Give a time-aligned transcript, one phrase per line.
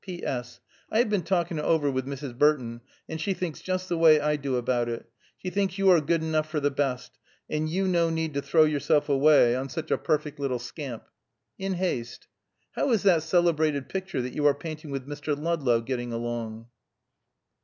[0.03, 0.25] "P.
[0.25, 0.59] S.
[0.89, 2.35] I have been talken it over with Mrs.
[2.35, 5.05] Burton, and she thinks just the way I do aboute it.
[5.37, 8.63] She thinks you are good enough for the best, and you no need to throw
[8.63, 11.07] yourself away on such a perfect little scamp.
[11.59, 12.27] In haste.
[12.71, 15.37] How is that cellebrated picture that you are painting with Mr.
[15.39, 16.65] Ludlow getting along?"